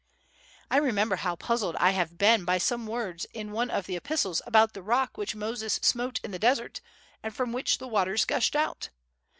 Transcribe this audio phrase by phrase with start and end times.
[0.71, 4.41] I remember how puzzled I have been by some words in one of the Epistles
[4.47, 6.81] about the rock which Moses smote in the desert,
[7.21, 8.89] and from which the waters gushed out.